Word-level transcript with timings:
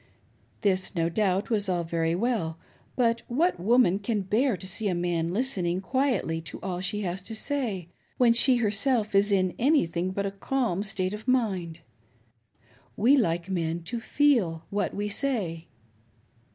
This 0.61 0.95
no 0.95 1.09
doubt 1.09 1.51
was 1.51 1.69
all 1.69 1.83
very 1.83 2.15
well, 2.15 2.57
but 2.95 3.21
what 3.27 3.59
woman 3.59 3.99
can 3.99 4.21
bear 4.21 4.57
to 4.57 4.65
see 4.65 4.87
a 4.87 4.95
man 4.95 5.31
listening 5.31 5.79
quietly 5.79 6.41
to 6.41 6.59
all 6.61 6.81
she 6.81 7.01
has 7.01 7.21
to 7.21 7.35
say, 7.35 7.87
when 8.17 8.33
she 8.33 8.55
herself 8.55 9.13
is 9.13 9.31
in 9.31 9.53
anything 9.59 10.09
but 10.09 10.25
a 10.25 10.31
calm 10.31 10.81
state 10.81 11.13
of 11.13 11.27
mind.' 11.27 11.81
We 12.97 13.15
like 13.15 13.47
men 13.47 13.83
to 13.83 13.99
fee 13.99 14.41
I 14.41 14.61
what 14.71 14.95
we 14.95 15.07
say. 15.07 15.67